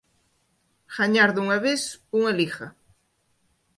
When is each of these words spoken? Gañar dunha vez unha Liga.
Gañar 0.95 1.29
dunha 1.33 1.57
vez 1.65 1.81
unha 2.19 2.31
Liga. 2.39 2.67